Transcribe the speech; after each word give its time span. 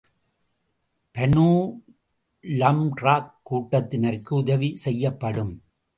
Banu 1.15 1.45
லம்ராக் 2.43 3.31
கூட்டத்தினருக்கு 3.49 4.33
உதவி 4.33 4.75
செய்யப்படும். 4.75 5.53